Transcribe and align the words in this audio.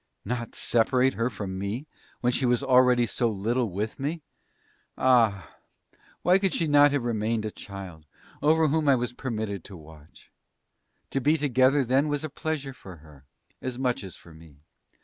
Not 0.25 0.55
separate 0.55 1.13
her 1.13 1.29
from 1.29 1.59
me 1.59 1.85
when 2.21 2.33
she 2.33 2.47
was 2.47 2.63
already 2.63 3.05
so 3.05 3.29
little 3.29 3.69
with 3.69 3.99
me! 3.99 4.23
Ah! 4.97 5.55
why 6.23 6.39
could 6.39 6.55
she 6.55 6.65
not 6.65 6.91
have 6.91 7.03
remained 7.03 7.45
a 7.45 7.51
child, 7.51 8.07
over 8.41 8.69
whom 8.69 8.89
I 8.89 8.95
was 8.95 9.13
permitted 9.13 9.63
to 9.65 9.77
watch?... 9.77 10.31
To 11.11 11.21
be 11.21 11.37
together 11.37 11.85
then 11.85 12.07
was 12.07 12.23
a 12.23 12.31
pleasure 12.31 12.73
for 12.73 12.95
her, 12.95 13.27
as 13.61 13.77
much 13.77 14.03
as 14.03 14.15
for 14.15 14.33
me! 14.33 14.63